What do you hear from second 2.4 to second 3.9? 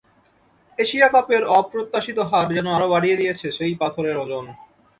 যেন আরও বাড়িয়ে দিয়েছে সেই